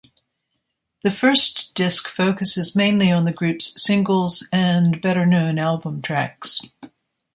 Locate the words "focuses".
2.09-2.75